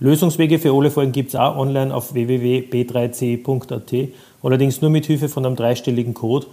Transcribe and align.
Lösungswege 0.00 0.58
für 0.58 0.72
alle 0.72 0.90
Folgen 0.90 1.12
gibt 1.12 1.28
es 1.28 1.36
auch 1.36 1.56
online 1.56 1.94
auf 1.94 2.14
www.b3c.at, 2.14 4.08
allerdings 4.42 4.80
nur 4.80 4.90
mit 4.90 5.04
Hilfe 5.04 5.28
von 5.28 5.44
einem 5.44 5.56
dreistelligen 5.56 6.14
Code, 6.14 6.46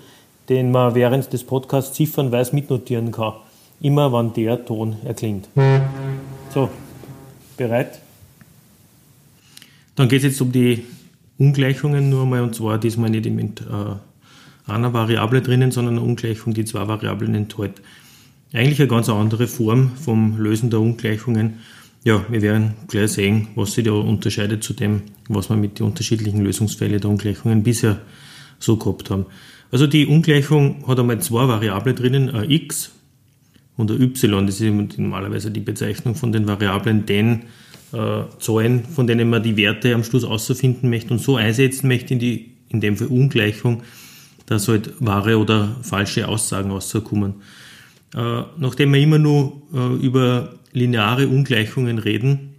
den 0.50 0.70
man 0.72 0.96
während 0.96 1.32
des 1.32 1.46
Podcasts 1.46 1.96
ziffernweise 1.96 2.54
mitnotieren 2.54 3.14
kann, 3.14 3.36
immer 3.80 4.12
wann 4.12 4.34
der 4.34 4.66
Ton 4.66 4.98
erklingt. 5.06 5.48
So, 6.54 6.70
bereit? 7.56 8.02
Dann 9.96 10.10
geht 10.10 10.20
es 10.20 10.26
jetzt 10.26 10.42
um 10.42 10.52
die 10.52 10.84
Ungleichungen 11.38 12.10
nur 12.10 12.24
einmal, 12.24 12.42
und 12.42 12.54
zwar 12.54 12.78
diesmal 12.78 13.10
nicht 13.10 13.30
mit 13.30 13.62
äh, 13.62 14.72
einer 14.72 14.92
Variable 14.92 15.42
drinnen, 15.42 15.72
sondern 15.72 15.98
eine 15.98 16.06
Ungleichung, 16.06 16.54
die 16.54 16.66
zwei 16.66 16.86
Variablen 16.88 17.34
enthält. 17.34 17.82
Eigentlich 18.54 18.80
eine 18.82 18.90
ganz 18.90 19.08
andere 19.08 19.48
Form 19.48 19.92
vom 19.96 20.38
Lösen 20.38 20.70
der 20.70 20.82
Ungleichungen 20.82 21.60
ja, 22.08 22.24
wir 22.30 22.42
werden 22.42 22.76
gleich 22.88 23.12
sehen, 23.12 23.50
was 23.56 23.74
sich 23.74 23.84
da 23.84 23.92
unterscheidet 23.92 24.64
zu 24.64 24.72
dem, 24.74 25.02
was 25.28 25.50
wir 25.50 25.58
mit 25.58 25.78
den 25.78 25.88
unterschiedlichen 25.88 26.42
Lösungsfällen 26.42 27.02
der 27.02 27.10
Ungleichungen 27.10 27.64
bisher 27.64 28.00
so 28.60 28.78
gehabt 28.78 29.10
haben. 29.10 29.26
Also 29.74 29.88
die 29.88 30.06
Ungleichung 30.06 30.88
hat 30.88 31.02
einmal 31.02 31.20
zwei 31.20 31.50
Variablen 31.50 31.98
drinnen, 31.98 32.30
ein 32.30 32.50
x 32.50 32.94
und 33.76 33.92
ein 33.92 34.02
y. 34.02 34.46
Das 34.46 34.62
ist 34.62 34.98
normalerweise 34.98 35.52
die 35.52 35.60
Bezeichnung 35.60 36.16
von 36.16 36.32
den 36.32 36.48
Variablen, 36.48 37.06
den 37.06 37.44
äh, 37.92 38.24
Zahlen, 38.40 38.86
von 38.86 39.06
denen 39.06 39.30
man 39.30 39.44
die 39.44 39.58
Werte 39.58 39.94
am 39.94 40.06
Schluss 40.06 40.24
außerfinden 40.24 40.90
möchte 40.90 41.14
und 41.14 41.20
so 41.20 41.36
einsetzen 41.36 41.90
möchte 41.90 42.14
in 42.14 42.20
die, 42.20 42.54
in 42.70 42.80
dem 42.80 42.96
Fall 42.96 43.08
Ungleichung, 43.08 43.84
dass 44.46 44.70
halt 44.70 44.94
wahre 45.02 45.40
oder 45.40 45.76
falsche 45.82 46.30
Aussagen 46.30 46.72
rauskommen. 46.72 47.42
Äh, 48.16 48.44
nachdem 48.58 48.94
wir 48.94 49.02
immer 49.02 49.20
nur 49.20 49.62
äh, 49.74 50.06
über 50.06 50.54
lineare 50.78 51.28
Ungleichungen 51.28 51.98
reden, 52.00 52.56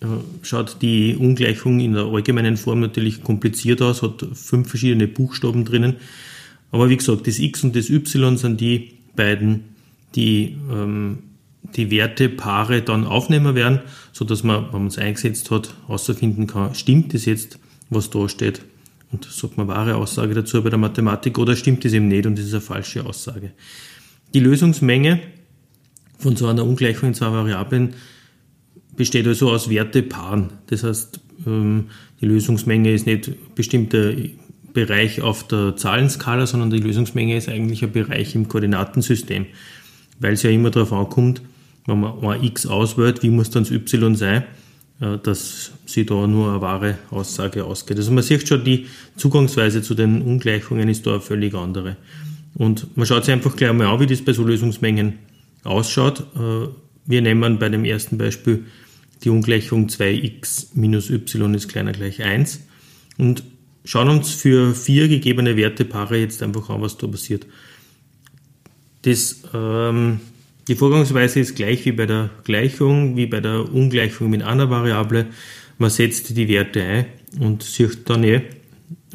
äh, 0.00 0.06
schaut 0.42 0.82
die 0.82 1.16
Ungleichung 1.16 1.80
in 1.80 1.94
der 1.94 2.04
allgemeinen 2.04 2.56
Form 2.56 2.80
natürlich 2.80 3.22
kompliziert 3.22 3.82
aus, 3.82 4.02
hat 4.02 4.26
fünf 4.34 4.68
verschiedene 4.68 5.08
Buchstaben 5.08 5.64
drinnen. 5.64 5.96
Aber 6.70 6.90
wie 6.90 6.96
gesagt, 6.96 7.26
das 7.26 7.38
x 7.38 7.64
und 7.64 7.74
das 7.74 7.90
y 7.90 8.36
sind 8.36 8.60
die 8.60 8.94
beiden, 9.14 9.64
die 10.14 10.56
ähm, 10.70 11.18
die 11.74 11.90
Wertepaare 11.90 12.82
dann 12.82 13.06
aufnehmen 13.06 13.54
werden, 13.54 13.80
so 14.12 14.24
dass 14.24 14.44
man, 14.44 14.66
wenn 14.66 14.80
man 14.80 14.86
es 14.86 14.98
eingesetzt 14.98 15.50
hat, 15.50 15.74
herausfinden 15.86 16.46
kann, 16.46 16.74
stimmt 16.74 17.12
das 17.14 17.24
jetzt, 17.24 17.58
was 17.90 18.10
da 18.10 18.28
steht 18.28 18.62
und 19.12 19.24
sagt 19.24 19.56
man 19.56 19.68
wahre 19.68 19.96
Aussage 19.96 20.34
dazu 20.34 20.62
bei 20.62 20.70
der 20.70 20.78
Mathematik 20.78 21.38
oder 21.38 21.56
stimmt 21.56 21.84
das 21.84 21.92
eben 21.92 22.08
nicht 22.08 22.26
und 22.26 22.38
das 22.38 22.46
ist 22.46 22.54
eine 22.54 22.60
falsche 22.60 23.04
Aussage. 23.04 23.52
Die 24.34 24.40
Lösungsmenge 24.40 25.20
von 26.18 26.36
so 26.36 26.46
einer 26.46 26.64
Ungleichung 26.64 27.08
in 27.08 27.14
zwei 27.14 27.32
Variablen 27.32 27.94
besteht 28.96 29.26
also 29.26 29.50
aus 29.50 29.68
Wertepaaren. 29.68 30.48
Das 30.68 30.82
heißt, 30.82 31.20
ähm, 31.46 31.86
die 32.20 32.26
Lösungsmenge 32.26 32.92
ist 32.92 33.06
nicht 33.06 33.28
ein 33.28 33.36
bestimmter 33.54 34.12
Bereich 34.72 35.22
auf 35.22 35.46
der 35.46 35.76
Zahlenskala, 35.76 36.46
sondern 36.46 36.70
die 36.70 36.80
Lösungsmenge 36.80 37.36
ist 37.36 37.48
eigentlich 37.48 37.82
ein 37.82 37.92
Bereich 37.92 38.34
im 38.34 38.48
Koordinatensystem, 38.48 39.46
weil 40.20 40.34
es 40.34 40.42
ja 40.42 40.50
immer 40.50 40.70
darauf 40.70 40.92
ankommt, 40.92 41.42
wenn 41.86 42.00
man 42.00 42.22
ein 42.24 42.42
x 42.42 42.66
auswählt, 42.66 43.22
wie 43.22 43.30
muss 43.30 43.50
dann 43.50 43.64
das 43.64 43.72
y 43.72 44.14
sein, 44.16 44.44
äh, 45.00 45.18
dass 45.22 45.72
sie 45.84 46.04
da 46.04 46.26
nur 46.26 46.50
eine 46.50 46.60
wahre 46.60 46.98
Aussage 47.10 47.64
ausgeht. 47.64 47.98
Also 47.98 48.12
man 48.12 48.24
sieht 48.24 48.48
schon, 48.48 48.64
die 48.64 48.86
Zugangsweise 49.16 49.82
zu 49.82 49.94
den 49.94 50.22
Ungleichungen 50.22 50.88
ist 50.88 51.06
da 51.06 51.12
eine 51.12 51.20
völlig 51.20 51.54
andere. 51.54 51.96
Und 52.54 52.96
man 52.96 53.06
schaut 53.06 53.24
sich 53.24 53.34
einfach 53.34 53.54
gleich 53.54 53.72
mal 53.72 53.86
an, 53.86 54.00
wie 54.00 54.06
das 54.06 54.22
bei 54.22 54.32
so 54.32 54.42
Lösungsmengen 54.42 55.18
ausschaut. 55.66 56.20
Äh, 56.36 56.68
wir 57.06 57.22
nehmen 57.22 57.58
bei 57.58 57.68
dem 57.68 57.84
ersten 57.84 58.18
Beispiel 58.18 58.64
die 59.22 59.30
Ungleichung 59.30 59.88
2x 59.88 60.68
minus 60.74 61.10
y 61.10 61.54
ist 61.54 61.68
kleiner 61.68 61.92
gleich 61.92 62.22
1 62.22 62.60
und 63.18 63.42
schauen 63.84 64.08
uns 64.08 64.32
für 64.32 64.74
vier 64.74 65.08
gegebene 65.08 65.56
Wertepaare 65.56 66.18
jetzt 66.18 66.42
einfach 66.42 66.68
an, 66.70 66.82
was 66.82 66.98
da 66.98 67.06
passiert. 67.06 67.46
Das, 69.02 69.42
ähm, 69.54 70.20
die 70.68 70.74
Vorgangsweise 70.74 71.40
ist 71.40 71.54
gleich 71.54 71.84
wie 71.84 71.92
bei 71.92 72.06
der 72.06 72.30
Gleichung, 72.44 73.16
wie 73.16 73.26
bei 73.26 73.40
der 73.40 73.72
Ungleichung 73.72 74.28
mit 74.30 74.42
einer 74.42 74.68
Variable. 74.68 75.26
Man 75.78 75.90
setzt 75.90 76.36
die 76.36 76.48
Werte 76.48 76.82
ein 76.82 77.06
und 77.38 77.62
sieht 77.62 78.08
dann 78.10 78.24
eh, 78.24 78.42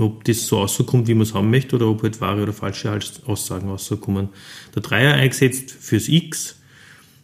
ob 0.01 0.23
das 0.23 0.47
so 0.47 0.57
rauskommt, 0.57 1.07
wie 1.07 1.13
man 1.13 1.23
es 1.23 1.33
haben 1.33 1.49
möchte, 1.49 1.75
oder 1.75 1.87
ob 1.87 2.03
halt 2.03 2.21
wahre 2.21 2.43
oder 2.43 2.53
falsche 2.53 2.97
Aussagen 3.25 3.69
rauskommen. 3.69 4.29
Der 4.75 4.81
Dreier 4.81 5.13
eingesetzt 5.13 5.71
fürs 5.71 6.07
x 6.07 6.59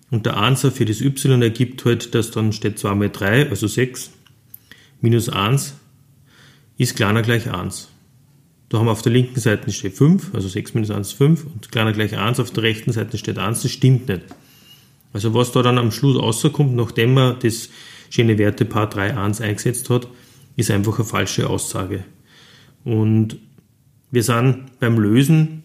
und 0.09 0.25
der 0.25 0.37
Einser 0.37 0.71
für 0.71 0.85
das 0.85 1.01
y 1.01 1.41
ergibt 1.41 1.83
halt, 1.85 2.15
dass 2.15 2.31
dann 2.31 2.53
steht 2.53 2.79
2 2.79 2.95
mal 2.95 3.09
3, 3.09 3.49
also 3.49 3.67
6, 3.67 4.11
minus 5.01 5.29
1 5.29 5.75
ist 6.77 6.95
kleiner 6.95 7.21
gleich 7.21 7.51
1. 7.51 7.89
Da 8.69 8.79
haben 8.79 8.85
wir 8.85 8.91
auf 8.91 9.01
der 9.01 9.13
linken 9.13 9.39
Seite 9.39 9.71
steht 9.71 9.95
5, 9.95 10.33
also 10.33 10.47
6 10.47 10.73
minus 10.73 10.91
1 10.91 11.07
ist 11.07 11.17
5 11.17 11.45
und 11.45 11.71
kleiner 11.71 11.93
gleich 11.93 12.17
1, 12.17 12.39
auf 12.39 12.51
der 12.51 12.63
rechten 12.63 12.91
Seite 12.91 13.17
steht 13.17 13.37
1, 13.37 13.63
das 13.63 13.71
stimmt 13.71 14.07
nicht. 14.07 14.23
Also 15.13 15.33
was 15.33 15.51
da 15.51 15.61
dann 15.61 15.77
am 15.77 15.91
Schluss 15.91 16.17
rauskommt, 16.17 16.75
nachdem 16.75 17.13
man 17.13 17.37
das 17.39 17.69
schöne 18.09 18.37
Wertepaar 18.37 18.89
3, 18.89 19.17
1 19.17 19.41
eingesetzt 19.41 19.89
hat, 19.89 20.07
ist 20.55 20.71
einfach 20.71 20.97
eine 20.99 21.05
falsche 21.05 21.49
Aussage. 21.49 22.03
Und 22.87 23.37
wir 24.11 24.23
sind 24.23 24.79
beim 24.79 24.97
Lösen 24.97 25.63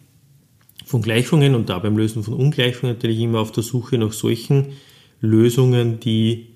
von 0.84 1.02
Gleichungen 1.02 1.54
und 1.54 1.68
da 1.68 1.78
beim 1.78 1.96
Lösen 1.96 2.24
von 2.24 2.34
Ungleichungen 2.34 2.96
natürlich 2.96 3.20
immer 3.20 3.38
auf 3.38 3.52
der 3.52 3.62
Suche 3.62 3.96
nach 3.96 4.10
solchen 4.10 4.72
Lösungen, 5.20 6.00
die 6.00 6.48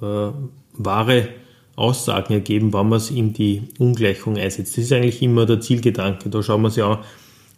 äh, 0.00 0.30
wahre 0.74 1.30
Aussagen 1.74 2.32
ergeben, 2.32 2.72
wann 2.72 2.90
man 2.90 2.98
es 2.98 3.10
in 3.10 3.32
die 3.32 3.62
Ungleichung 3.80 4.36
einsetzt. 4.36 4.78
Das 4.78 4.84
ist 4.84 4.92
eigentlich 4.92 5.20
immer 5.20 5.46
der 5.46 5.60
Zielgedanke. 5.60 6.30
Da 6.30 6.44
schauen 6.44 6.62
wir 6.62 6.70
sich 6.70 6.84
an, 6.84 6.98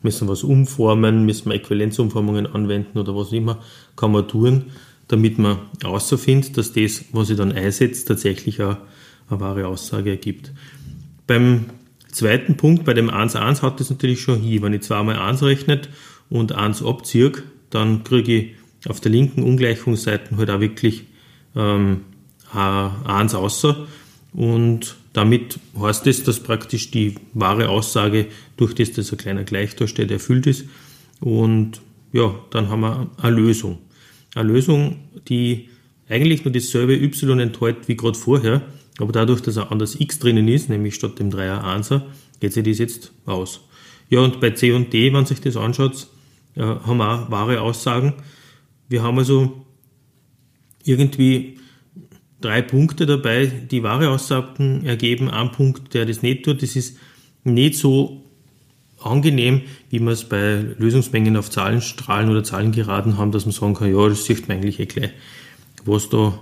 müssen 0.00 0.26
wir 0.26 0.32
was 0.32 0.42
umformen, 0.42 1.26
müssen 1.26 1.50
wir 1.50 1.56
Äquivalenzumformungen 1.56 2.46
anwenden 2.46 2.96
oder 2.96 3.14
was 3.14 3.32
immer 3.32 3.60
kann 3.96 4.12
man 4.12 4.28
tun, 4.28 4.64
damit 5.08 5.38
man 5.38 5.58
herausfindet, 5.82 6.56
dass 6.56 6.72
das, 6.72 7.04
was 7.12 7.28
ich 7.28 7.36
dann 7.36 7.52
einsetzt, 7.52 8.08
tatsächlich 8.08 8.62
eine, 8.62 8.78
eine 9.28 9.40
wahre 9.40 9.66
Aussage 9.66 10.08
ergibt. 10.08 10.52
Beim 11.26 11.66
zweiten 12.16 12.56
Punkt, 12.56 12.84
bei 12.84 12.94
dem 12.94 13.10
1,1 13.10 13.62
hat 13.62 13.78
das 13.78 13.90
natürlich 13.90 14.20
schon 14.20 14.40
hier. 14.40 14.62
Wenn 14.62 14.72
ich 14.72 14.82
zweimal 14.82 15.16
1 15.16 15.42
rechnet 15.42 15.88
und 16.30 16.52
1 16.52 16.82
abziehe, 16.82 17.32
dann 17.70 18.04
kriege 18.04 18.32
ich 18.32 18.54
auf 18.88 19.00
der 19.00 19.12
linken 19.12 19.42
Ungleichungsseite 19.42 20.36
halt 20.36 20.50
auch 20.50 20.60
wirklich 20.60 21.04
ähm, 21.54 22.02
1 22.52 23.34
außer. 23.34 23.86
Und 24.32 24.96
damit 25.12 25.58
heißt 25.78 26.06
es, 26.06 26.24
dass 26.24 26.40
praktisch 26.40 26.90
die 26.90 27.14
wahre 27.32 27.68
Aussage, 27.68 28.26
durch 28.56 28.74
das 28.74 28.92
dass 28.92 29.12
ein 29.12 29.18
kleiner 29.18 29.44
Gleich 29.44 29.76
da 29.76 29.86
steht, 29.86 30.10
erfüllt 30.10 30.46
ist. 30.46 30.66
Und 31.20 31.80
ja, 32.12 32.34
dann 32.50 32.68
haben 32.68 32.80
wir 32.80 33.10
eine 33.20 33.36
Lösung. 33.36 33.78
Eine 34.34 34.52
Lösung, 34.52 34.96
die 35.28 35.68
eigentlich 36.08 36.44
nur 36.44 36.52
dasselbe 36.52 36.94
y 36.94 37.40
enthält 37.40 37.88
wie 37.88 37.96
gerade 37.96 38.18
vorher, 38.18 38.62
aber 38.98 39.12
dadurch, 39.12 39.40
dass 39.42 39.58
ein 39.58 39.68
anderes 39.68 40.00
x 40.00 40.18
drinnen 40.18 40.48
ist, 40.48 40.68
nämlich 40.68 40.94
statt 40.94 41.18
dem 41.18 41.30
3er 41.30 41.62
1er, 41.62 42.02
geht 42.40 42.52
sich 42.52 42.64
das 42.64 42.78
jetzt 42.78 43.12
aus. 43.26 43.60
Ja, 44.08 44.20
und 44.20 44.40
bei 44.40 44.50
C 44.50 44.72
und 44.72 44.92
D, 44.92 45.12
wenn 45.12 45.26
sich 45.26 45.40
das 45.40 45.56
anschaut, 45.56 46.06
äh, 46.54 46.62
haben 46.62 46.98
wir 46.98 47.10
auch 47.10 47.30
wahre 47.30 47.60
Aussagen. 47.60 48.14
Wir 48.88 49.02
haben 49.02 49.18
also 49.18 49.66
irgendwie 50.84 51.58
drei 52.40 52.62
Punkte 52.62 53.06
dabei, 53.06 53.46
die 53.46 53.82
wahre 53.82 54.10
Aussagen 54.10 54.84
ergeben. 54.84 55.30
Ein 55.30 55.50
Punkt, 55.50 55.94
der 55.94 56.06
das 56.06 56.22
nicht 56.22 56.44
tut, 56.44 56.62
das 56.62 56.76
ist 56.76 56.96
nicht 57.44 57.76
so 57.76 58.22
angenehm, 59.00 59.62
wie 59.90 60.00
wir 60.00 60.12
es 60.12 60.24
bei 60.24 60.64
Lösungsmengen 60.78 61.36
auf 61.36 61.50
Zahlenstrahlen 61.50 62.30
oder 62.30 62.44
Zahlengeraden 62.44 63.18
haben, 63.18 63.32
dass 63.32 63.44
man 63.44 63.52
sagen 63.52 63.74
kann, 63.74 63.94
ja, 63.94 64.08
das 64.08 64.24
sieht 64.24 64.48
man 64.48 64.58
eigentlich 64.58 64.80
eh 64.80 64.86
gleich, 64.86 65.10
was 65.84 66.08
da 66.08 66.38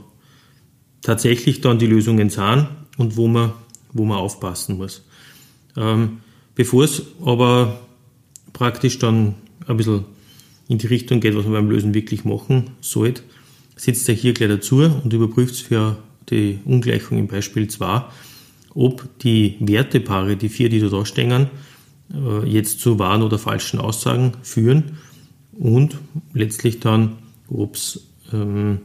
tatsächlich 1.05 1.61
dann 1.61 1.79
die 1.79 1.87
Lösungen 1.87 2.31
sind 2.31 2.67
und 2.97 3.17
wo 3.17 3.29
man, 3.29 3.53
wo 3.93 4.05
man 4.05 4.19
aufpassen 4.19 4.79
muss. 4.79 5.05
Ähm, 5.77 6.19
bevor 6.57 6.85
es 6.85 7.03
aber 7.25 7.81
praktisch 8.53 8.99
dann 8.99 9.35
ein 9.67 9.77
bisschen 9.77 10.07
in 10.67 10.79
die 10.79 10.87
Richtung 10.87 11.21
geht, 11.21 11.37
was 11.37 11.45
man 11.45 11.53
beim 11.53 11.71
Lösen 11.71 11.95
wirklich 11.95 12.25
machen 12.25 12.71
sollte, 12.81 13.23
sitzt 13.77 14.09
er 14.09 14.15
hier 14.15 14.33
gleich 14.33 14.49
dazu 14.49 14.79
und 14.79 15.13
überprüft 15.13 15.57
für 15.57 15.99
die 16.31 16.59
Ungleichung 16.65 17.19
im 17.19 17.29
Beispiel 17.29 17.69
2, 17.69 18.05
ob 18.75 19.19
die 19.19 19.57
Wertepaare, 19.61 20.37
die 20.37 20.49
vier, 20.49 20.71
die 20.71 20.81
da 20.81 21.05
stehen, 21.05 21.51
äh, 22.13 22.49
jetzt 22.49 22.81
zu 22.81 22.99
wahren 22.99 23.23
oder 23.23 23.39
falschen 23.39 23.79
Aussagen 23.79 24.33
führen 24.43 24.99
und 25.53 25.99
letztlich 26.33 26.81
dann, 26.81 27.17
ob 27.49 27.75
es 27.75 28.07
ähm, 28.33 28.79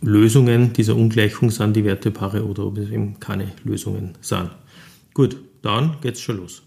Lösungen 0.00 0.72
dieser 0.72 0.96
Ungleichung 0.96 1.50
sind, 1.50 1.74
die 1.74 1.84
Wertepaare, 1.84 2.44
oder 2.44 2.66
ob 2.66 2.78
es 2.78 2.90
eben 2.90 3.18
keine 3.20 3.52
Lösungen 3.64 4.14
sind. 4.20 4.50
Gut, 5.14 5.36
dann 5.62 5.96
geht's 6.00 6.20
schon 6.20 6.36
los. 6.36 6.62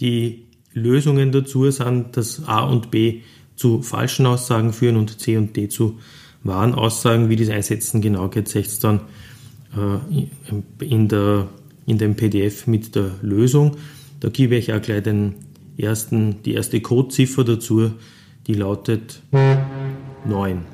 Die 0.00 0.46
Lösungen 0.72 1.32
dazu 1.32 1.70
sind, 1.70 2.16
dass 2.16 2.46
A 2.46 2.60
und 2.60 2.90
B 2.90 3.20
zu 3.56 3.82
falschen 3.82 4.26
Aussagen 4.26 4.72
führen 4.72 4.96
und 4.96 5.20
C 5.20 5.36
und 5.36 5.56
D 5.56 5.68
zu 5.68 5.98
wahren 6.42 6.74
Aussagen. 6.74 7.28
Wie 7.28 7.36
diese 7.36 7.54
einsetzen 7.54 8.00
genau 8.00 8.28
geht, 8.28 8.48
seht 8.48 8.82
dann 8.82 9.00
äh, 9.76 10.84
in, 10.84 11.08
der, 11.08 11.48
in 11.86 11.98
dem 11.98 12.16
PDF 12.16 12.66
mit 12.66 12.96
der 12.96 13.12
Lösung. 13.22 13.76
Da 14.20 14.28
gebe 14.28 14.56
ich 14.56 14.72
auch 14.72 14.82
gleich 14.82 15.02
den 15.02 15.34
ersten, 15.76 16.42
die 16.42 16.54
erste 16.54 16.80
Codeziffer 16.80 17.44
dazu, 17.44 17.92
die 18.46 18.54
lautet 18.54 19.22
9. 20.24 20.64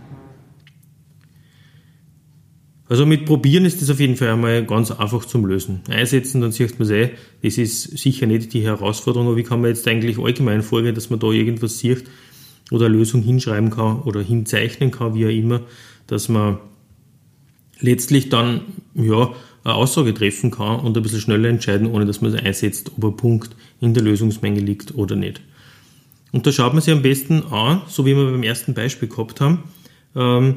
Also 2.88 3.04
mit 3.04 3.26
Probieren 3.26 3.66
ist 3.66 3.82
das 3.82 3.90
auf 3.90 4.00
jeden 4.00 4.16
Fall 4.16 4.28
einmal 4.28 4.64
ganz 4.64 4.90
einfach 4.90 5.26
zum 5.26 5.44
Lösen. 5.44 5.80
Einsetzen, 5.90 6.40
dann 6.40 6.52
sieht 6.52 6.78
man 6.78 6.88
es 6.88 6.90
eh, 6.90 7.10
das 7.42 7.58
ist 7.58 7.98
sicher 7.98 8.26
nicht 8.26 8.54
die 8.54 8.62
Herausforderung, 8.62 9.28
aber 9.28 9.36
wie 9.36 9.42
kann 9.42 9.60
man 9.60 9.68
jetzt 9.68 9.86
eigentlich 9.86 10.18
allgemein 10.18 10.62
vorgehen, 10.62 10.94
dass 10.94 11.10
man 11.10 11.18
da 11.18 11.30
irgendwas 11.30 11.78
sieht 11.78 12.04
oder 12.70 12.86
eine 12.86 12.96
Lösung 12.96 13.22
hinschreiben 13.22 13.70
kann 13.70 14.00
oder 14.02 14.22
hinzeichnen 14.22 14.90
kann, 14.90 15.14
wie 15.14 15.26
auch 15.26 15.30
immer, 15.30 15.60
dass 16.06 16.30
man 16.30 16.58
letztlich 17.78 18.30
dann 18.30 18.62
ja, 18.94 19.34
eine 19.64 19.74
Aussage 19.74 20.14
treffen 20.14 20.50
kann 20.50 20.80
und 20.80 20.96
ein 20.96 21.02
bisschen 21.02 21.20
schneller 21.20 21.50
entscheiden, 21.50 21.88
ohne 21.88 22.06
dass 22.06 22.22
man 22.22 22.32
es 22.32 22.42
einsetzt, 22.42 22.92
ob 22.96 23.04
ein 23.04 23.16
Punkt 23.16 23.50
in 23.82 23.92
der 23.92 24.02
Lösungsmenge 24.02 24.60
liegt 24.60 24.94
oder 24.94 25.14
nicht. 25.14 25.42
Und 26.32 26.46
da 26.46 26.52
schaut 26.52 26.72
man 26.72 26.82
sich 26.82 26.92
am 26.92 27.02
besten 27.02 27.42
an, 27.50 27.82
so 27.88 28.04
wie 28.04 28.14
wir 28.14 28.24
beim 28.30 28.42
ersten 28.42 28.74
Beispiel 28.74 29.08
gehabt 29.08 29.40
haben, 29.40 29.64
ähm, 30.14 30.56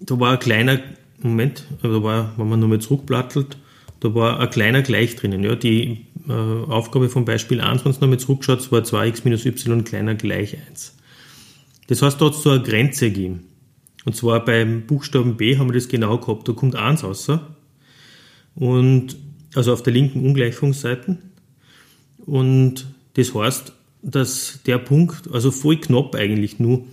da 0.00 0.18
war 0.18 0.32
ein 0.32 0.38
kleiner, 0.38 0.80
Moment, 1.22 1.66
da 1.82 2.02
war, 2.02 2.32
wenn 2.36 2.48
man 2.48 2.60
nochmal 2.60 2.80
zurückplattelt, 2.80 3.56
da 4.00 4.14
war 4.14 4.40
ein 4.40 4.50
kleiner 4.50 4.82
Gleich 4.82 5.14
drinnen. 5.14 5.44
Ja, 5.44 5.54
die 5.54 6.06
äh, 6.28 6.32
Aufgabe 6.32 7.08
vom 7.08 7.24
Beispiel 7.24 7.60
1, 7.60 7.84
wenn 7.84 7.92
es 7.92 8.00
nochmal 8.00 8.18
zurückschaut, 8.18 8.72
war 8.72 8.80
2x 8.80 9.20
minus 9.24 9.46
y 9.46 9.84
kleiner 9.84 10.16
gleich 10.16 10.56
1. 10.68 10.96
Das 11.86 12.02
heißt, 12.02 12.20
da 12.20 12.26
hat 12.26 12.34
es 12.34 12.42
so 12.42 12.50
eine 12.50 12.62
Grenze 12.62 13.10
gegeben. 13.10 13.46
Und 14.04 14.16
zwar 14.16 14.44
beim 14.44 14.86
Buchstaben 14.86 15.36
B 15.36 15.56
haben 15.56 15.68
wir 15.68 15.74
das 15.74 15.88
genau 15.88 16.18
gehabt, 16.18 16.48
da 16.48 16.52
kommt 16.52 16.74
1 16.74 17.04
raus. 17.04 17.30
Und, 18.56 19.16
also 19.54 19.72
auf 19.72 19.82
der 19.84 19.92
linken 19.92 20.24
Ungleichungsseite. 20.24 21.18
Und 22.26 22.86
das 23.14 23.34
heißt, 23.34 23.72
dass 24.02 24.60
der 24.66 24.78
Punkt, 24.78 25.32
also 25.32 25.50
voll 25.50 25.76
knapp 25.76 26.14
eigentlich 26.14 26.58
nur, 26.58 26.84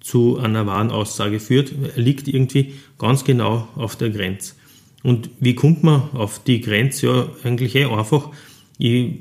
zu 0.00 0.38
einer 0.38 0.66
wahren 0.66 0.90
Aussage 0.90 1.40
führt. 1.40 1.72
Er 1.96 2.00
liegt 2.00 2.28
irgendwie 2.28 2.74
ganz 2.96 3.24
genau 3.24 3.68
auf 3.74 3.96
der 3.96 4.10
Grenze. 4.10 4.54
Und 5.02 5.30
wie 5.40 5.56
kommt 5.56 5.82
man 5.82 6.10
auf 6.12 6.42
die 6.42 6.60
Grenze? 6.60 7.06
Ja, 7.06 7.28
eigentlich 7.42 7.74
eh 7.74 7.86
einfach. 7.86 8.30
Ich 8.78 8.92
äh, 8.92 9.16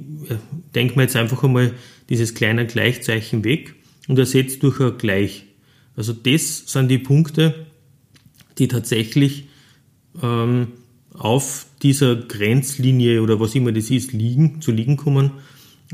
denke 0.75 0.95
mir 0.95 1.03
jetzt 1.03 1.15
einfach 1.15 1.43
einmal 1.43 1.73
dieses 2.09 2.35
kleine 2.35 2.67
Gleichzeichen 2.67 3.43
weg 3.43 3.73
und 4.07 4.19
ersetze 4.19 4.59
durch 4.59 4.79
ein 4.79 4.97
Gleich. 4.99 5.45
Also 5.95 6.13
das 6.13 6.65
sind 6.67 6.89
die 6.89 6.99
Punkte, 6.99 7.65
die 8.59 8.67
tatsächlich 8.67 9.45
ähm, 10.21 10.67
auf 11.13 11.65
dieser 11.81 12.15
Grenzlinie 12.15 13.23
oder 13.23 13.39
was 13.39 13.55
immer 13.55 13.71
das 13.71 13.89
ist, 13.89 14.13
liegen, 14.13 14.61
zu 14.61 14.71
liegen 14.71 14.97
kommen 14.97 15.31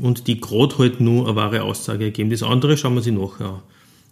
und 0.00 0.26
die 0.26 0.40
gerade 0.40 0.78
halt 0.78 1.00
nur 1.00 1.26
eine 1.26 1.36
wahre 1.36 1.62
Aussage 1.62 2.04
ergeben. 2.04 2.30
Das 2.30 2.42
andere 2.42 2.76
schauen 2.76 2.94
wir 2.94 3.02
sich 3.02 3.12
nachher 3.12 3.46
an. 3.46 3.62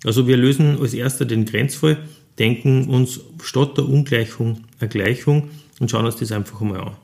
Also 0.04 0.26
wir 0.26 0.36
lösen 0.36 0.78
als 0.80 0.94
erster 0.94 1.24
den 1.24 1.44
Grenzfall, 1.44 1.98
denken 2.38 2.88
uns 2.88 3.20
statt 3.42 3.76
der 3.76 3.88
Ungleichung 3.88 4.64
eine 4.78 4.88
Gleichung 4.88 5.50
und 5.78 5.90
schauen 5.90 6.06
uns 6.06 6.16
das 6.16 6.32
einfach 6.32 6.60
mal 6.60 6.80
an. 6.80 6.96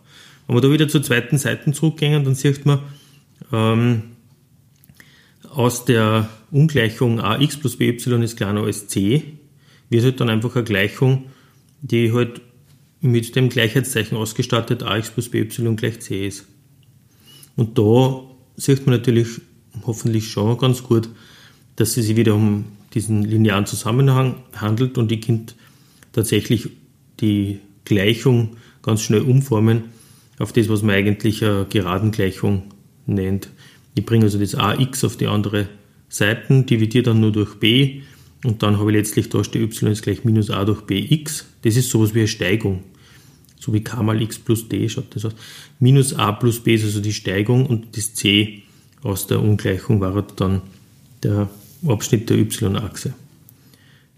Wenn 0.47 0.57
wir 0.57 0.61
da 0.61 0.71
wieder 0.71 0.89
zur 0.89 1.03
zweiten 1.03 1.39
Seite 1.39 1.73
zurückgehen, 1.73 2.25
dann 2.25 2.35
sieht 2.35 2.65
man, 2.65 2.81
ähm, 3.53 4.03
aus 5.51 5.85
der 5.85 6.29
Ungleichung 6.51 7.21
ax 7.21 7.57
plus 7.57 7.77
by 7.77 7.89
ist 7.89 8.37
kleiner 8.37 8.63
als 8.63 8.89
c, 8.89 9.23
wird 9.89 10.05
halt 10.05 10.21
dann 10.21 10.31
einfach 10.31 10.55
eine 10.55 10.65
Gleichung, 10.65 11.27
die 11.81 12.13
halt 12.13 12.41
mit 13.01 13.35
dem 13.37 13.49
Gleichheitszeichen 13.49 14.17
ausgestattet 14.17 14.83
ax 14.83 15.11
plus 15.11 15.31
by 15.31 15.45
gleich 15.45 16.01
c 16.01 16.27
ist. 16.27 16.47
Und 17.57 17.79
da 17.79 18.23
sieht 18.57 18.87
man 18.87 18.97
natürlich 18.97 19.41
hoffentlich 19.85 20.31
schon 20.31 20.57
ganz 20.59 20.83
gut, 20.83 21.09
dass 21.77 21.97
es 21.97 22.07
sich 22.07 22.17
wieder 22.17 22.35
um 22.35 22.65
diesen 22.95 23.23
linearen 23.23 23.67
Zusammenhang 23.67 24.37
handelt 24.55 24.97
und 24.99 25.13
ich 25.13 25.21
kann 25.21 25.47
tatsächlich 26.13 26.71
die 27.21 27.61
Gleichung 27.85 28.57
ganz 28.83 29.03
schnell 29.03 29.23
umformen 29.23 29.85
auf 30.39 30.53
das, 30.53 30.69
was 30.69 30.83
man 30.83 30.95
eigentlich 30.95 31.45
eine 31.45 31.67
Geradengleichung 31.69 32.63
nennt. 33.07 33.51
Ich 33.95 34.05
bringe 34.05 34.25
also 34.25 34.39
das 34.39 34.55
ax 34.55 35.05
auf 35.05 35.17
die 35.17 35.27
andere 35.27 35.69
Seite, 36.09 36.63
dividiere 36.63 37.05
dann 37.05 37.21
nur 37.21 37.33
durch 37.33 37.57
b 37.57 38.03
und 38.45 38.63
dann 38.63 38.79
habe 38.79 38.91
ich 38.91 38.97
letztlich 38.97 39.29
da 39.29 39.43
steht 39.43 39.63
y 39.63 39.91
ist 39.91 40.03
gleich 40.03 40.25
minus 40.25 40.51
a 40.51 40.65
durch 40.65 40.83
bx. 40.83 41.47
Das 41.63 41.77
ist 41.77 41.91
sowas 41.91 42.15
wie 42.15 42.21
eine 42.21 42.29
Steigung. 42.29 42.85
So 43.59 43.73
wie 43.73 43.83
k 43.83 44.03
mal 44.03 44.21
x 44.21 44.39
plus 44.39 44.69
d 44.69 44.89
schaut 44.89 45.15
das 45.15 45.25
aus. 45.25 45.35
Minus 45.81 46.15
a 46.15 46.33
plus 46.33 46.61
b 46.61 46.75
ist 46.75 46.85
also 46.85 47.01
die 47.01 47.13
Steigung 47.13 47.67
und 47.67 47.97
das 47.97 48.15
c 48.15 48.63
aus 49.03 49.27
der 49.27 49.41
Ungleichung 49.41 50.01
war 50.01 50.23
dann 50.37 50.63
der 51.23 51.49
Abschnitt 51.87 52.29
der 52.31 52.39
y-Achse. 52.39 53.15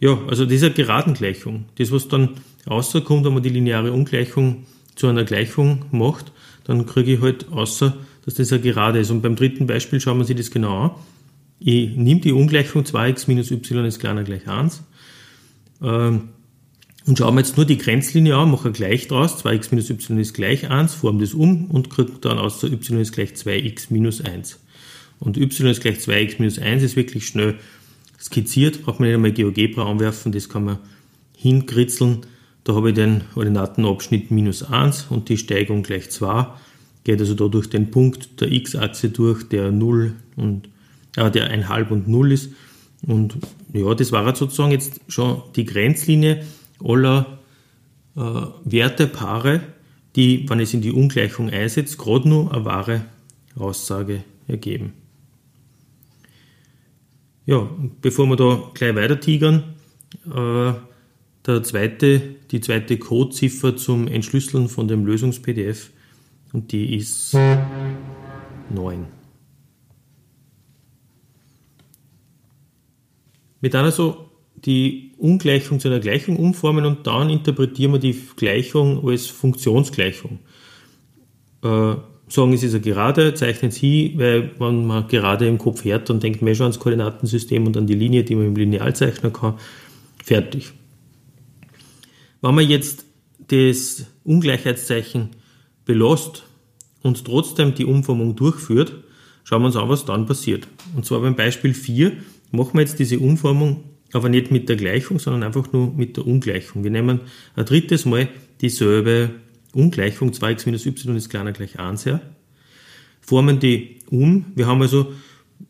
Ja, 0.00 0.19
also 0.29 0.46
diese 0.46 0.70
Geradengleichung, 0.70 1.64
das 1.76 1.90
was 1.90 2.08
dann 2.08 2.31
rauskommt, 2.69 3.25
wenn 3.25 3.35
man 3.35 3.43
die 3.43 3.49
lineare 3.49 3.93
Ungleichung 3.93 4.67
zu 4.94 5.08
einer 5.08 5.25
Gleichung 5.25 5.85
macht, 5.90 6.32
dann 6.64 6.87
kriege 6.87 7.14
ich 7.14 7.21
halt 7.21 7.50
außer, 7.50 7.97
dass 8.25 8.35
das 8.35 8.52
eine 8.52 8.62
Gerade 8.62 9.00
ist. 9.00 9.11
Und 9.11 9.23
beim 9.23 9.37
dritten 9.37 9.66
Beispiel 9.66 10.00
schauen 10.00 10.18
wir 10.18 10.25
sich 10.25 10.37
das 10.37 10.50
genau 10.50 10.85
an. 10.85 10.90
Ich 11.59 11.97
nehme 11.97 12.21
die 12.21 12.33
Ungleichung 12.33 12.83
2x 12.83 13.25
minus 13.26 13.50
y 13.50 13.85
ist 13.85 13.99
kleiner 13.99 14.23
gleich 14.23 14.47
1 14.47 14.83
ähm, 15.83 16.28
und 17.09 17.17
schaue 17.17 17.33
mir 17.33 17.41
jetzt 17.41 17.57
nur 17.57 17.65
die 17.65 17.79
Grenzlinie 17.79 18.37
an, 18.37 18.50
mache 18.50 18.71
gleich 18.71 19.09
draus, 19.09 19.43
2x 19.43 19.69
minus 19.71 19.88
y 19.88 20.19
ist 20.19 20.35
gleich 20.35 20.71
1, 20.71 20.95
forme 20.95 21.23
das 21.23 21.33
um 21.33 21.65
und 21.71 21.88
kriege 21.88 22.12
dann 22.21 22.37
außer 22.37 22.71
y 22.71 23.00
ist 23.00 23.12
gleich 23.12 23.31
2x 23.31 23.87
minus 23.88 24.21
1 24.21 24.59
und 25.19 25.38
y 25.38 25.71
ist 25.71 25.81
gleich 25.81 26.00
2x 26.00 26.35
minus 26.38 26.59
1 26.59 26.83
ist 26.83 26.97
wirklich 26.97 27.27
schnell 27.27 27.55
skizziert, 28.21 28.83
braucht 28.83 29.00
man 29.00 29.09
nicht 29.09 29.15
einmal 29.17 29.33
GeoGebra 29.33 29.91
anwerfen, 29.91 30.33
das 30.33 30.50
kann 30.50 30.65
man 30.65 30.79
hinkritzeln. 31.35 32.27
Da 32.65 32.75
habe 32.75 32.91
ich 32.91 32.95
den 32.97 33.23
Ordinatenabschnitt 33.35 34.31
minus 34.31 34.62
1 34.62 35.07
und 35.09 35.31
die 35.31 35.38
Steigung 35.38 35.83
gleich 35.83 36.11
2. 36.11 36.49
Geht 37.05 37.21
also 37.21 37.33
da 37.33 37.49
durch 37.49 37.71
den 37.71 37.91
Punkt 37.91 38.38
der 38.43 38.53
x-Achse 38.53 39.09
durch, 39.09 39.49
der 39.49 39.73
0 39.73 40.12
und 40.37 40.69
äh, 41.17 41.31
der 41.31 41.50
1,5 41.50 41.88
und 41.88 42.09
0 42.09 42.33
ist. 42.33 42.50
Und 43.07 43.38
ja, 43.73 43.95
das 43.95 44.12
war 44.12 44.37
sozusagen 44.37 44.73
jetzt 44.73 45.00
schon 45.09 45.41
die 45.57 45.65
Grenzlinie 45.65 46.45
aller 46.82 47.38
äh, 48.16 48.20
Wertepaare, 48.64 49.61
die, 50.16 50.49
wenn 50.49 50.61
es 50.61 50.75
in 50.75 50.80
die 50.80 50.92
Ungleichung 50.92 51.50
einsetze, 51.50 51.97
gerade 51.97 52.28
nur 52.28 52.52
eine 52.52 52.64
wahre 52.64 53.04
Aussage 53.56 54.25
ergeben. 54.47 54.92
Ja, 57.47 57.68
bevor 58.02 58.26
wir 58.26 58.37
da 58.37 58.70
gleich 58.75 58.94
weiter 58.94 59.20
tigern, 59.20 59.75
äh, 60.26 60.73
der 61.47 61.62
zweite, 61.62 62.20
die 62.50 62.61
zweite 62.61 62.99
Codeziffer 62.99 63.76
zum 63.76 64.06
Entschlüsseln 64.06 64.68
von 64.68 64.87
dem 64.87 65.06
Lösungs-PDF 65.06 65.90
und 66.52 66.73
die 66.73 66.97
ist 66.97 67.35
9. 68.68 69.06
Wir 73.61 73.70
dann 73.70 73.85
also 73.87 74.27
die 74.65 75.12
Ungleichung 75.19 75.81
zu 75.81 75.88
einer 75.88 76.00
Gleichung 76.00 76.37
umformen 76.37 76.85
und 76.85 77.07
dann 77.07 77.31
interpretieren 77.31 77.93
wir 77.93 77.99
die 77.99 78.17
Gleichung 78.37 79.07
als 79.07 79.27
Funktionsgleichung. 79.27 80.41
Äh, 81.62 81.95
sagen, 82.29 82.53
es 82.53 82.62
ist 82.62 82.75
eine 82.75 82.83
Gerade, 82.83 83.35
zeichnen 83.35 83.71
Sie, 83.71 84.15
weil 84.17 84.50
wenn 84.59 84.87
man 84.87 85.09
gerade 85.09 85.47
im 85.47 85.59
Kopf 85.59 85.85
hört, 85.85 86.11
dann 86.11 86.21
denkt 86.21 86.43
man 86.43 86.55
schon 86.55 86.65
ans 86.65 86.79
Koordinatensystem 86.79 87.67
und 87.67 87.77
an 87.77 87.87
die 87.87 87.95
Linie, 87.95 88.25
die 88.25 88.35
man 88.35 88.47
im 88.47 88.57
Lineal 88.57 88.95
zeichnen 88.95 89.33
kann. 89.33 89.55
Fertig. 90.23 90.73
Wenn 92.41 92.55
man 92.55 92.69
jetzt 92.69 93.05
das 93.49 94.07
Ungleichheitszeichen 94.25 95.31
belässt 95.85 96.45
und 97.03 97.25
trotzdem 97.25 97.75
die 97.75 97.87
Umformung 97.87 98.37
durchführt, 98.37 98.95
schauen 99.45 99.62
wir 99.62 99.67
uns 99.67 99.77
an, 99.77 99.88
was 99.88 100.05
dann 100.05 100.27
passiert. 100.27 100.69
Und 100.95 101.07
zwar 101.07 101.21
beim 101.21 101.35
Beispiel 101.35 101.73
4 101.73 102.12
machen 102.50 102.75
wir 102.75 102.81
jetzt 102.81 102.99
diese 102.99 103.19
Umformung 103.19 103.85
aber 104.12 104.29
nicht 104.29 104.50
mit 104.50 104.69
der 104.69 104.77
Gleichung, 104.77 105.19
sondern 105.19 105.43
einfach 105.43 105.73
nur 105.73 105.93
mit 105.93 106.17
der 106.17 106.27
Ungleichung. 106.27 106.85
Wir 106.85 106.91
nehmen 106.91 107.21
ein 107.55 107.65
drittes 107.65 108.05
Mal 108.05 108.29
dieselbe 108.61 109.31
Ungleichung, 109.73 110.31
2x 110.31 110.62
minus 110.67 110.87
y 110.87 111.17
ist 111.17 111.29
kleiner 111.29 111.53
gleich 111.53 111.79
1 111.79 112.07
her, 112.07 112.21
formen 113.21 113.61
die 113.61 113.99
um. 114.11 114.47
Wir 114.55 114.67
haben 114.67 114.81
also 114.81 115.12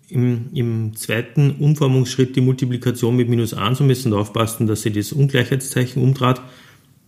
im, 0.09 0.51
im 0.55 0.97
zweiten 0.97 1.51
Umformungsschritt 1.59 2.37
die 2.37 2.41
Multiplikation 2.41 3.17
mit 3.17 3.29
minus 3.29 3.55
1 3.55 3.81
und 3.81 3.89
müssen 3.89 4.13
aufpassen, 4.13 4.67
dass 4.67 4.83
sie 4.83 4.93
das 4.93 5.13
Ungleichheitszeichen. 5.13 6.03
Und 6.03 6.19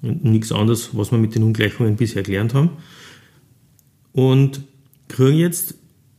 nichts 0.02 0.52
anderes, 0.52 0.90
was 0.92 1.10
wir 1.10 1.18
mit 1.18 1.34
den 1.34 1.42
Ungleichungen 1.42 1.96
bisher 1.96 2.22
gelernt 2.22 2.54
haben. 2.54 2.70
Und 4.12 4.62
kriegen 5.08 5.38
jetzt 5.38 5.74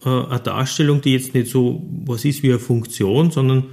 äh, 0.06 0.10
eine 0.10 0.40
Darstellung, 0.40 1.02
die 1.02 1.14
jetzt 1.14 1.34
nicht 1.34 1.50
so 1.50 1.86
was 2.06 2.26
ist 2.26 2.44
wie 2.44 2.50
eine 2.50 2.60
Funktion, 2.60 3.32
sondern 3.32 3.66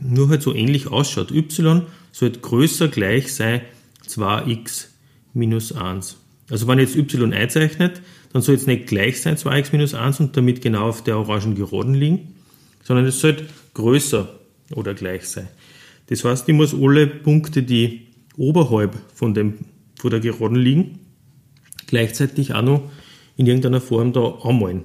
nur 0.00 0.28
halt 0.28 0.42
so 0.42 0.54
ähnlich 0.54 0.88
ausschaut. 0.88 1.30
y 1.30 1.82
sollte 2.12 2.40
größer 2.40 2.88
gleich 2.88 3.34
sein 3.34 3.60
2x 4.08 4.86
minus 5.32 5.72
1. 5.72 6.16
Also 6.50 6.68
wenn 6.68 6.78
ich 6.78 6.94
jetzt 6.94 7.14
y 7.14 7.32
einzeichnet, 7.32 8.00
dann 8.32 8.42
soll 8.42 8.54
es 8.54 8.66
nicht 8.66 8.86
gleich 8.86 9.20
sein 9.20 9.36
2x 9.36 9.68
minus 9.72 9.94
1 9.94 10.20
und 10.20 10.36
damit 10.36 10.60
genau 10.60 10.88
auf 10.88 11.04
der 11.04 11.18
orangen 11.18 11.54
Geraden 11.54 11.94
liegen, 11.94 12.34
sondern 12.82 13.06
es 13.06 13.20
sollte 13.20 13.46
größer 13.74 14.28
oder 14.74 14.94
gleich 14.94 15.28
sein. 15.28 15.48
Das 16.08 16.24
heißt, 16.24 16.48
ich 16.48 16.54
muss 16.54 16.74
alle 16.74 17.06
Punkte, 17.06 17.62
die 17.62 18.08
oberhalb 18.36 18.96
von, 19.14 19.34
dem, 19.34 19.54
von 19.98 20.10
der 20.10 20.20
Geraden 20.20 20.56
liegen, 20.56 20.98
gleichzeitig 21.86 22.54
auch 22.54 22.62
noch 22.62 22.90
in 23.36 23.46
irgendeiner 23.46 23.80
Form 23.80 24.12
da 24.12 24.38
anmalen. 24.42 24.84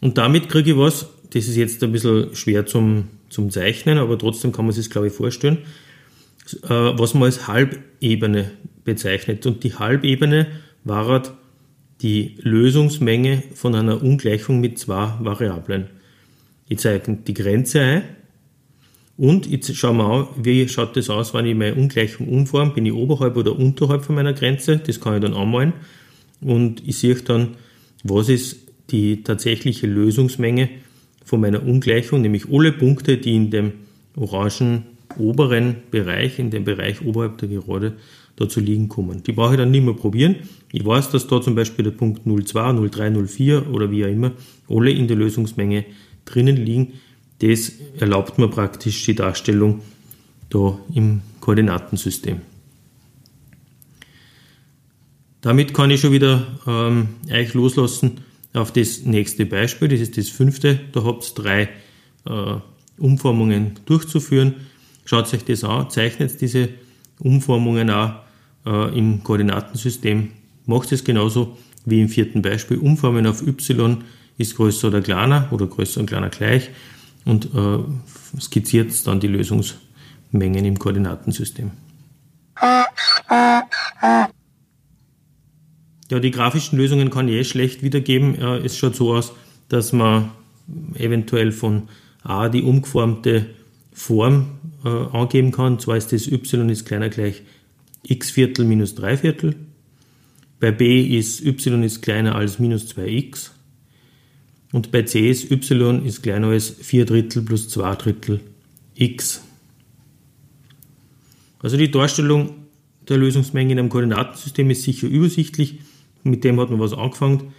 Und 0.00 0.18
damit 0.18 0.48
kriege 0.48 0.72
ich 0.72 0.76
was, 0.76 1.06
das 1.30 1.48
ist 1.48 1.56
jetzt 1.56 1.82
ein 1.82 1.92
bisschen 1.92 2.34
schwer 2.34 2.66
zum, 2.66 3.08
zum 3.28 3.50
Zeichnen, 3.50 3.98
aber 3.98 4.18
trotzdem 4.18 4.52
kann 4.52 4.64
man 4.64 4.72
sich 4.72 4.84
das, 4.84 4.90
glaube 4.90 5.08
ich, 5.08 5.12
vorstellen, 5.12 5.58
äh, 6.64 6.68
was 6.68 7.14
man 7.14 7.24
als 7.24 7.48
Halbebene 7.48 8.52
bezeichnet. 8.84 9.46
Und 9.46 9.64
die 9.64 9.74
Halbebene 9.74 10.46
war 10.84 11.22
die 12.02 12.36
Lösungsmenge 12.40 13.42
von 13.54 13.74
einer 13.74 14.02
Ungleichung 14.02 14.60
mit 14.60 14.78
zwei 14.78 15.14
Variablen. 15.20 15.86
Ich 16.68 16.78
zeige 16.78 17.16
die 17.26 17.34
Grenze 17.34 17.80
ein 17.80 18.02
und 19.16 19.46
jetzt 19.46 19.74
schauen 19.74 19.96
wir 19.96 20.04
an, 20.04 20.26
wie 20.36 20.68
schaut 20.68 20.96
das 20.96 21.08
aus, 21.08 21.32
wenn 21.32 21.46
ich 21.46 21.54
meine 21.54 21.74
Ungleichung 21.74 22.28
umforme. 22.28 22.72
Bin 22.72 22.84
ich 22.84 22.92
oberhalb 22.92 23.36
oder 23.36 23.56
unterhalb 23.58 24.04
von 24.04 24.14
meiner 24.14 24.34
Grenze? 24.34 24.76
Das 24.78 25.00
kann 25.00 25.14
ich 25.14 25.22
dann 25.22 25.32
anmalen. 25.32 25.72
Und 26.42 26.86
ich 26.86 26.98
sehe 26.98 27.14
dann, 27.14 27.56
was 28.04 28.28
ist 28.28 28.58
die 28.90 29.22
tatsächliche 29.22 29.86
Lösungsmenge 29.86 30.68
von 31.26 31.40
meiner 31.40 31.62
Ungleichung, 31.62 32.22
nämlich 32.22 32.48
alle 32.50 32.72
Punkte, 32.72 33.18
die 33.18 33.34
in 33.34 33.50
dem 33.50 33.72
orangen 34.16 34.84
oberen 35.18 35.76
Bereich, 35.90 36.38
in 36.38 36.50
dem 36.50 36.64
Bereich 36.64 37.04
oberhalb 37.04 37.36
der 37.38 37.48
Gerade, 37.48 37.94
da 38.36 38.48
zu 38.48 38.60
liegen 38.60 38.88
kommen. 38.88 39.22
Die 39.22 39.32
brauche 39.32 39.54
ich 39.54 39.58
dann 39.58 39.70
nicht 39.70 39.84
mehr 39.84 39.94
probieren. 39.94 40.36
Ich 40.70 40.84
weiß, 40.84 41.10
dass 41.10 41.26
da 41.26 41.40
zum 41.40 41.54
Beispiel 41.54 41.84
der 41.84 41.90
Punkt 41.90 42.22
02, 42.26 42.88
03, 42.88 43.26
04 43.26 43.70
oder 43.72 43.90
wie 43.90 44.04
auch 44.04 44.10
immer 44.10 44.32
alle 44.68 44.90
in 44.90 45.08
der 45.08 45.16
Lösungsmenge 45.16 45.84
drinnen 46.24 46.56
liegen. 46.56 46.92
Das 47.40 47.72
erlaubt 47.98 48.38
mir 48.38 48.48
praktisch 48.48 49.04
die 49.04 49.14
Darstellung 49.14 49.80
da 50.50 50.78
im 50.94 51.22
Koordinatensystem. 51.40 52.40
Damit 55.40 55.74
kann 55.74 55.90
ich 55.90 56.00
schon 56.00 56.12
wieder 56.12 56.46
ähm, 56.66 57.08
euch 57.30 57.54
loslassen 57.54 58.20
auf 58.56 58.72
das 58.72 59.02
nächste 59.02 59.46
Beispiel. 59.46 59.88
Das 59.88 60.00
ist 60.00 60.16
das 60.16 60.28
fünfte. 60.28 60.80
Da 60.92 61.04
habt 61.04 61.24
ihr 61.28 61.34
drei 61.42 61.68
äh, 62.26 62.56
Umformungen 62.98 63.78
durchzuführen. 63.84 64.54
Schaut 65.04 65.32
euch 65.32 65.44
das 65.44 65.62
an, 65.64 65.90
zeichnet 65.90 66.40
diese 66.40 66.70
Umformungen 67.20 67.90
auch 67.90 68.14
äh, 68.64 68.98
im 68.98 69.22
Koordinatensystem. 69.22 70.32
Macht 70.66 70.92
es 70.92 71.04
genauso 71.04 71.56
wie 71.84 72.00
im 72.00 72.08
vierten 72.08 72.42
Beispiel. 72.42 72.78
Umformen 72.78 73.26
auf 73.26 73.46
y 73.46 73.98
ist 74.38 74.56
größer 74.56 74.88
oder 74.88 75.00
kleiner 75.00 75.48
oder 75.52 75.66
größer 75.66 76.00
und 76.00 76.06
kleiner 76.06 76.28
gleich 76.28 76.70
und 77.24 77.46
äh, 77.54 78.40
skizziert 78.40 79.06
dann 79.06 79.20
die 79.20 79.28
Lösungsmengen 79.28 80.64
im 80.64 80.78
Koordinatensystem. 80.78 81.70
Ja, 86.10 86.20
die 86.20 86.30
grafischen 86.30 86.78
Lösungen 86.78 87.10
kann 87.10 87.28
ich 87.28 87.34
eh 87.34 87.44
schlecht 87.44 87.82
wiedergeben. 87.82 88.40
Es 88.40 88.76
schaut 88.78 88.94
so 88.94 89.14
aus, 89.14 89.32
dass 89.68 89.92
man 89.92 90.30
eventuell 90.94 91.52
von 91.52 91.88
A 92.22 92.48
die 92.48 92.62
umgeformte 92.62 93.46
Form 93.92 94.58
äh, 94.84 94.88
angeben 94.88 95.52
kann. 95.52 95.78
Zwar 95.78 95.96
ist 95.96 96.12
das 96.12 96.26
y 96.26 96.68
ist 96.68 96.84
kleiner 96.84 97.08
gleich 97.08 97.42
x 98.02 98.30
Viertel 98.30 98.64
minus 98.64 98.94
3 98.94 99.16
Viertel. 99.16 99.56
Bei 100.60 100.70
b 100.70 101.02
ist 101.18 101.44
y 101.44 101.82
ist 101.82 102.02
kleiner 102.02 102.34
als 102.34 102.58
minus 102.58 102.86
2x. 102.94 103.50
Und 104.72 104.92
bei 104.92 105.02
c 105.02 105.30
ist 105.30 105.50
y 105.50 106.04
ist 106.04 106.22
kleiner 106.22 106.48
als 106.48 106.68
4 106.68 107.06
Drittel 107.06 107.42
plus 107.42 107.68
2 107.68 107.94
Drittel 107.96 108.40
x. 108.94 109.42
Also 111.60 111.76
die 111.76 111.90
Darstellung 111.90 112.50
der 113.08 113.16
Lösungsmenge 113.16 113.72
in 113.72 113.78
einem 113.78 113.88
Koordinatensystem 113.88 114.68
ist 114.70 114.82
sicher 114.82 115.06
übersichtlich 115.06 115.78
mit 116.26 116.44
dem 116.44 116.60
hat 116.60 116.70
man 116.70 116.80
was 116.80 116.92
angefangen. 116.92 117.54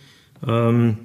Ähm, 0.45 0.97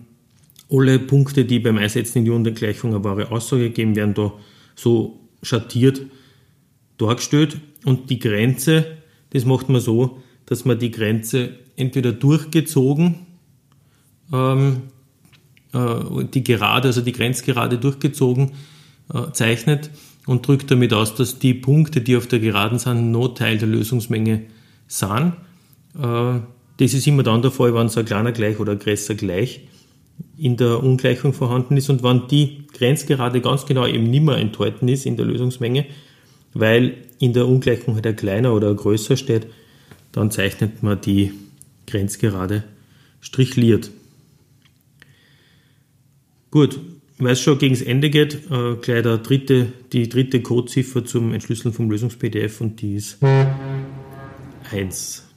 alle 0.70 0.98
Punkte, 0.98 1.44
die 1.44 1.58
beim 1.58 1.78
Einsetzen 1.78 2.18
in 2.18 2.24
die 2.24 2.30
Untergleichung 2.30 2.94
eine 2.94 3.04
wahre 3.04 3.30
Aussage 3.30 3.70
geben, 3.70 3.94
werden 3.94 4.14
da 4.14 4.32
so 4.74 5.20
schattiert 5.42 6.02
dargestellt. 6.98 7.58
Und 7.84 8.10
die 8.10 8.18
Grenze, 8.18 8.86
das 9.30 9.44
macht 9.44 9.68
man 9.68 9.80
so, 9.80 10.18
dass 10.46 10.64
man 10.64 10.78
die 10.78 10.90
Grenze 10.90 11.58
entweder 11.76 12.12
durchgezogen, 12.12 13.26
ähm, 14.32 14.82
äh, 15.72 16.24
die 16.32 16.44
Gerade, 16.44 16.88
also 16.88 17.00
die 17.00 17.12
Grenzgerade 17.12 17.78
durchgezogen 17.78 18.52
äh, 19.12 19.32
zeichnet 19.32 19.90
und 20.26 20.46
drückt 20.46 20.70
damit 20.70 20.92
aus, 20.92 21.14
dass 21.14 21.38
die 21.38 21.54
Punkte, 21.54 22.00
die 22.00 22.16
auf 22.16 22.26
der 22.26 22.38
Geraden 22.38 22.78
sind, 22.78 23.10
noch 23.10 23.28
Teil 23.34 23.58
der 23.58 23.68
Lösungsmenge 23.68 24.42
sind. 24.86 25.34
Äh, 26.00 26.40
das 26.78 26.94
ist 26.94 27.06
immer 27.06 27.22
dann 27.22 27.42
der 27.42 27.50
Fall, 27.50 27.74
wenn 27.74 27.88
so 27.88 28.00
ein 28.00 28.06
kleiner 28.06 28.32
gleich 28.32 28.58
oder 28.58 28.72
ein 28.72 28.78
größer 28.78 29.14
gleich 29.14 29.60
in 30.36 30.56
der 30.56 30.82
Ungleichung 30.82 31.32
vorhanden 31.32 31.76
ist 31.76 31.90
und 31.90 32.02
wenn 32.02 32.26
die 32.28 32.64
Grenzgerade 32.72 33.40
ganz 33.40 33.66
genau 33.66 33.86
eben 33.86 34.04
nicht 34.04 34.24
mehr 34.24 34.36
enthalten 34.36 34.88
ist 34.88 35.06
in 35.06 35.16
der 35.16 35.26
Lösungsmenge, 35.26 35.86
weil 36.54 36.94
in 37.18 37.32
der 37.32 37.46
Ungleichung 37.46 37.94
halt 37.94 38.06
ein 38.06 38.16
kleiner 38.16 38.52
oder 38.52 38.70
ein 38.70 38.76
größer 38.76 39.16
steht, 39.16 39.46
dann 40.12 40.30
zeichnet 40.30 40.82
man 40.82 41.00
die 41.00 41.32
Grenzgerade 41.86 42.64
strichliert. 43.20 43.90
Gut, 46.50 46.78
weil 47.18 47.32
es 47.32 47.40
schon 47.40 47.58
gegen 47.58 47.74
das 47.74 47.82
Ende 47.82 48.10
geht, 48.10 48.50
äh, 48.50 48.76
gleich 48.80 49.02
der 49.02 49.18
dritte, 49.18 49.72
die 49.92 50.08
dritte 50.08 50.42
Codeziffer 50.42 51.04
zum 51.04 51.32
Entschlüsseln 51.32 51.72
vom 51.72 51.90
Lösungs-PDF 51.90 52.60
und 52.60 52.80
die 52.82 52.96
ist 52.96 53.18
1. 54.70 55.31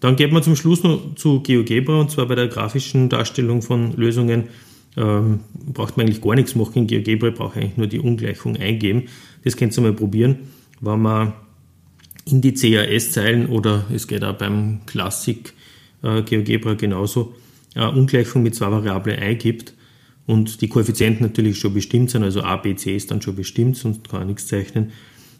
Dann 0.00 0.16
geht 0.16 0.32
man 0.32 0.42
zum 0.42 0.56
Schluss 0.56 0.82
noch 0.82 1.14
zu 1.14 1.40
GeoGebra 1.40 2.00
und 2.00 2.10
zwar 2.10 2.26
bei 2.26 2.34
der 2.34 2.48
grafischen 2.48 3.08
Darstellung 3.08 3.62
von 3.62 3.94
Lösungen 3.96 4.44
ähm, 4.96 5.40
braucht 5.52 5.96
man 5.96 6.06
eigentlich 6.06 6.22
gar 6.22 6.34
nichts 6.34 6.54
machen 6.54 6.74
in 6.74 6.86
GeoGebra, 6.86 7.30
braucht 7.30 7.56
eigentlich 7.56 7.76
nur 7.76 7.86
die 7.86 8.00
Ungleichung 8.00 8.56
eingeben. 8.56 9.04
Das 9.44 9.56
könnt 9.56 9.76
ihr 9.76 9.82
mal 9.82 9.92
probieren, 9.92 10.38
wenn 10.80 11.00
man 11.00 11.34
in 12.24 12.40
die 12.40 12.54
CAS-Zeilen 12.54 13.46
oder 13.46 13.84
es 13.94 14.06
geht 14.06 14.24
auch 14.24 14.36
beim 14.36 14.80
Classic 14.86 15.52
äh, 16.02 16.22
GeoGebra 16.22 16.74
genauso, 16.74 17.34
äh, 17.74 17.86
Ungleichung 17.86 18.42
mit 18.42 18.54
zwei 18.54 18.70
Variablen 18.70 19.18
eingibt 19.18 19.74
und 20.26 20.60
die 20.60 20.68
Koeffizienten 20.68 21.26
natürlich 21.26 21.58
schon 21.58 21.74
bestimmt 21.74 22.10
sind, 22.10 22.22
also 22.22 22.42
A, 22.42 22.56
B, 22.56 22.74
C 22.74 22.96
ist 22.96 23.10
dann 23.10 23.22
schon 23.22 23.36
bestimmt, 23.36 23.76
sonst 23.76 24.08
kann 24.08 24.22
er 24.22 24.26
nichts 24.26 24.46
zeichnen, 24.46 24.92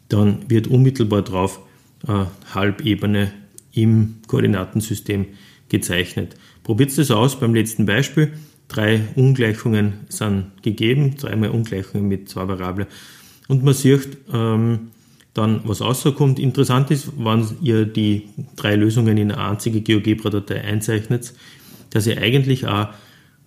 dann 0.09 0.49
wird 0.49 0.67
unmittelbar 0.67 1.23
drauf 1.23 1.61
äh, 2.07 2.25
Halbebene 2.53 3.31
im 3.73 4.15
Koordinatensystem 4.27 5.25
gezeichnet. 5.69 6.35
Probiert 6.63 6.97
es 6.97 7.11
aus 7.11 7.39
beim 7.39 7.55
letzten 7.55 7.85
Beispiel. 7.85 8.33
Drei 8.67 9.01
Ungleichungen 9.15 9.93
sind 10.09 10.51
gegeben, 10.61 11.15
dreimal 11.17 11.49
Ungleichungen 11.49 12.07
mit 12.07 12.29
zwei 12.29 12.47
Variablen. 12.47 12.87
Und 13.47 13.63
man 13.63 13.73
sieht 13.73 14.17
ähm, 14.31 14.91
dann, 15.33 15.61
was 15.65 15.81
rauskommt. 15.81 16.39
Interessant 16.39 16.91
ist, 16.91 17.11
wenn 17.17 17.45
ihr 17.61 17.85
die 17.85 18.29
drei 18.55 18.75
Lösungen 18.75 19.17
in 19.17 19.31
eine 19.31 19.41
einzige 19.49 19.81
GeoGebra-Datei 19.81 20.61
einzeichnet, 20.61 21.33
dass 21.89 22.07
ihr 22.07 22.17
eigentlich 22.21 22.67
auch 22.67 22.89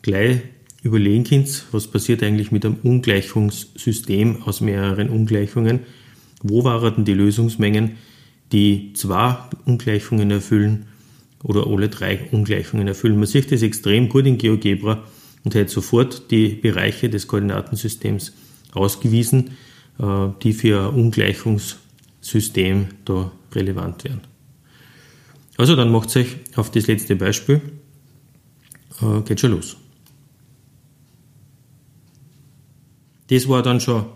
gleich 0.03 0.41
überlegen 0.83 1.25
könnt, 1.25 1.65
was 1.73 1.87
passiert 1.87 2.23
eigentlich 2.23 2.53
mit 2.53 2.65
einem 2.67 2.77
Ungleichungssystem 2.83 4.43
aus 4.43 4.61
mehreren 4.61 5.09
Ungleichungen. 5.09 5.81
Wo 6.43 6.65
waren 6.65 7.07
die 7.07 7.15
Lösungsmengen? 7.15 7.93
Die 8.55 8.95
zwei 8.95 9.37
Ungleichungen 9.67 10.31
erfüllen 10.31 10.87
oder 11.43 11.67
alle 11.67 11.91
drei 11.91 12.29
Ungleichungen 12.31 12.89
erfüllen. 12.89 13.17
Man 13.17 13.27
sieht 13.27 13.53
das 13.53 13.61
extrem 13.61 14.09
gut 14.09 14.25
in 14.25 14.39
GeoGebra, 14.39 15.05
und 15.45 15.55
hätte 15.55 15.71
sofort 15.71 16.31
die 16.31 16.49
Bereiche 16.49 17.09
des 17.09 17.29
Koordinatensystems 17.29 18.33
ausgewiesen, 18.73 19.57
äh, 19.99 20.29
die 20.43 20.55
für 20.55 20.89
ein 20.89 20.95
Ungleichungssystem 20.95 22.87
da 23.05 23.31
relevant 23.53 24.05
wären. 24.05 24.23
Also 25.57 25.77
dann 25.77 25.93
macht 25.93 26.17
euch 26.17 26.37
auf 26.57 26.71
das 26.71 26.87
letzte 26.87 27.15
Beispiel, 27.15 27.61
äh, 29.01 29.21
geht 29.21 29.41
schon 29.41 29.53
los. 29.53 29.77
Das 33.29 33.49
war 33.49 33.63
dann 33.63 33.81
schon 33.81 34.07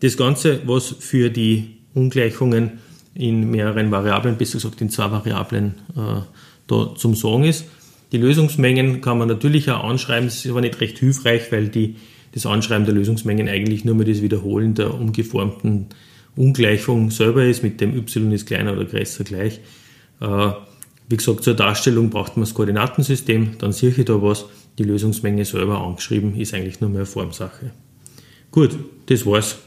das 0.00 0.16
Ganze, 0.16 0.60
was 0.66 0.88
für 0.88 1.30
die 1.30 1.78
Ungleichungen 1.94 2.78
in 3.18 3.50
mehreren 3.50 3.90
Variablen, 3.90 4.36
besser 4.36 4.54
gesagt 4.54 4.80
in 4.80 4.90
zwei 4.90 5.10
Variablen, 5.10 5.74
äh, 5.96 6.20
da 6.66 6.94
zum 6.96 7.14
Sagen 7.14 7.44
ist. 7.44 7.64
Die 8.12 8.18
Lösungsmengen 8.18 9.00
kann 9.00 9.18
man 9.18 9.28
natürlich 9.28 9.70
auch 9.70 9.84
anschreiben, 9.84 10.26
das 10.26 10.44
ist 10.44 10.50
aber 10.50 10.60
nicht 10.60 10.80
recht 10.80 10.98
hilfreich, 10.98 11.50
weil 11.50 11.68
die, 11.68 11.96
das 12.32 12.46
Anschreiben 12.46 12.84
der 12.84 12.94
Lösungsmengen 12.94 13.48
eigentlich 13.48 13.84
nur 13.84 13.94
mehr 13.94 14.06
das 14.06 14.22
Wiederholen 14.22 14.74
der 14.74 14.94
umgeformten 14.94 15.86
Ungleichung 16.36 17.10
selber 17.10 17.44
ist, 17.44 17.62
mit 17.62 17.80
dem 17.80 17.96
y 17.96 18.32
ist 18.32 18.46
kleiner 18.46 18.74
oder 18.74 18.84
größer 18.84 19.24
gleich. 19.24 19.60
Äh, 20.20 20.50
wie 21.08 21.16
gesagt, 21.16 21.44
zur 21.44 21.54
Darstellung 21.54 22.10
braucht 22.10 22.36
man 22.36 22.44
das 22.44 22.54
Koordinatensystem, 22.54 23.58
dann 23.58 23.72
sehe 23.72 23.90
ich 23.90 24.04
da 24.04 24.20
was. 24.20 24.46
Die 24.78 24.84
Lösungsmenge 24.84 25.44
selber 25.44 25.80
angeschrieben 25.80 26.36
ist 26.36 26.52
eigentlich 26.52 26.80
nur 26.80 26.90
mehr 26.90 27.06
Formsache. 27.06 27.70
Gut, 28.50 28.76
das 29.06 29.24
war's. 29.24 29.58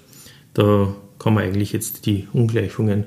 Da 0.54 0.94
kann 1.18 1.34
man 1.34 1.44
eigentlich 1.44 1.74
jetzt 1.74 2.06
die 2.06 2.28
Ungleichungen 2.34 3.06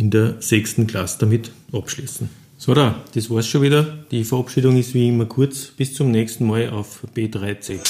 in 0.00 0.10
der 0.10 0.40
sechsten 0.40 0.86
Klasse 0.86 1.18
damit 1.20 1.50
abschließen. 1.72 2.30
So, 2.56 2.72
da, 2.72 3.04
das 3.14 3.28
war's 3.28 3.46
schon 3.46 3.60
wieder. 3.60 3.98
Die 4.10 4.24
Verabschiedung 4.24 4.78
ist 4.78 4.94
wie 4.94 5.08
immer 5.08 5.26
kurz. 5.26 5.66
Bis 5.76 5.92
zum 5.92 6.10
nächsten 6.10 6.46
Mal 6.46 6.70
auf 6.70 7.02
B3C. 7.14 7.80